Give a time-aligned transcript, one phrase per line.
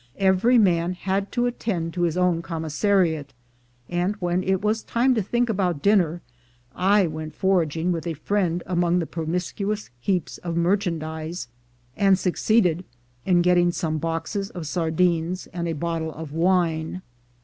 [0.17, 3.35] Every man had to attend to his own commissariat;
[3.87, 6.23] and when it was time to think about dinner,
[6.75, 11.49] I went foraging with a friend among the promiscuous heaps of merchandise,
[11.95, 12.83] and succeeded
[13.27, 17.03] in getting some boxes of sardines and a bottle of wine.